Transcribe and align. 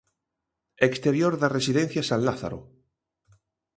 Exterior 0.87 1.33
da 1.41 1.53
residencia 1.57 2.07
San 2.09 2.21
Lázaro. 2.27 2.59